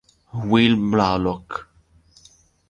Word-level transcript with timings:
Will 0.33 0.77
Blalock 0.81 1.69